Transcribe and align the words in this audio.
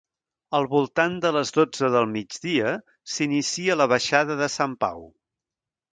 Al 0.59 0.63
voltant 0.69 1.17
de 1.25 1.31
les 1.35 1.51
dotze 1.57 1.91
del 1.95 2.09
migdia 2.15 2.73
s'inicia 3.17 3.79
la 3.79 3.91
Baixada 3.93 4.39
de 4.45 4.49
sant 4.59 4.75
Pau. 4.87 5.05